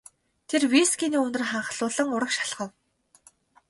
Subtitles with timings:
[0.49, 2.69] Тэр вискиний үнэр ханхлуулан урагш алхав.